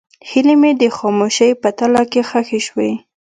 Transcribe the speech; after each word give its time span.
هیلې 0.29 0.55
مې 0.61 0.71
د 0.81 0.83
خاموشۍ 0.97 1.51
په 1.61 1.69
تله 1.77 2.03
کې 2.11 2.21
ښخې 2.29 2.59
شوې. 2.67 2.91